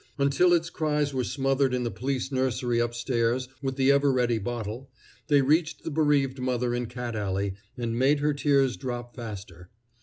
[0.17, 4.39] Until its cries were smothered in the police nursery up stairs with the ever ready
[4.39, 4.89] bottle,
[5.27, 9.69] they reached the bereaved mother in Cat Alley and made her tears drop faster.